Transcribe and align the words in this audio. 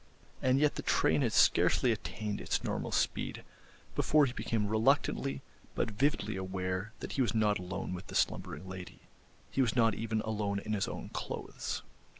And 0.41 0.59
yet 0.59 0.77
the 0.77 0.81
train 0.81 1.21
had 1.21 1.31
scarcely 1.31 1.91
attained 1.91 2.41
its 2.41 2.63
normal 2.63 2.91
speed 2.91 3.43
before 3.95 4.25
he 4.25 4.33
became 4.33 4.65
reluctantly 4.65 5.43
but 5.75 5.91
vividly 5.91 6.35
aware 6.37 6.91
that 7.01 7.11
he 7.11 7.21
was 7.21 7.35
not 7.35 7.59
alone 7.59 7.93
with 7.93 8.07
the 8.07 8.15
slumbering 8.15 8.67
lady; 8.67 9.01
he 9.51 9.61
was 9.61 9.75
not 9.75 9.93
even 9.93 10.21
alone 10.21 10.57
in 10.59 10.73
his 10.73 10.87
own 10.87 11.09
clothes. 11.09 11.83